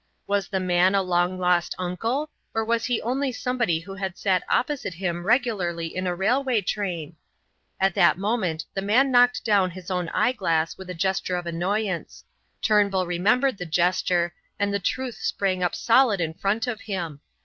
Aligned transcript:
Was 0.25 0.47
the 0.47 0.59
man 0.59 0.95
a 0.95 1.03
long 1.03 1.37
lost 1.37 1.75
uncle, 1.77 2.31
or 2.55 2.65
was 2.65 2.85
he 2.85 2.99
only 3.03 3.31
somebody 3.31 3.77
who 3.81 3.93
had 3.93 4.17
sat 4.17 4.41
opposite 4.49 4.95
him 4.95 5.27
regularly 5.27 5.95
in 5.95 6.07
a 6.07 6.15
railway 6.15 6.61
train? 6.61 7.15
At 7.79 7.93
that 7.93 8.17
moment 8.17 8.65
the 8.73 8.81
man 8.81 9.11
knocked 9.11 9.45
down 9.45 9.69
his 9.69 9.91
own 9.91 10.09
eye 10.09 10.31
glass 10.31 10.75
with 10.75 10.89
a 10.89 10.95
gesture 10.95 11.35
of 11.35 11.45
annoyance; 11.45 12.23
Turnbull 12.63 13.05
remembered 13.05 13.59
the 13.59 13.67
gesture, 13.67 14.33
and 14.57 14.73
the 14.73 14.79
truth 14.79 15.17
sprang 15.17 15.61
up 15.61 15.75
solid 15.75 16.19
in 16.19 16.33
front 16.33 16.65
of 16.65 16.81
him. 16.81 17.19